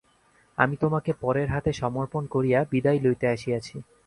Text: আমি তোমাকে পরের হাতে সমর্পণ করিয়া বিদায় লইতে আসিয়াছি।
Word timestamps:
আমি 0.57 0.75
তোমাকে 0.77 1.11
পরের 1.21 1.47
হাতে 1.49 1.71
সমর্পণ 1.73 2.23
করিয়া 2.27 2.59
বিদায় 2.71 2.99
লইতে 2.99 3.25
আসিয়াছি। 3.27 3.75